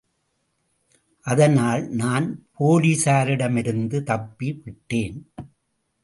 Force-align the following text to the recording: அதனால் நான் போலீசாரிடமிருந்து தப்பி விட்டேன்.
அதனால் 1.25 1.83
நான் 1.91 2.27
போலீசாரிடமிருந்து 2.59 4.03
தப்பி 4.03 4.61
விட்டேன். 4.63 5.19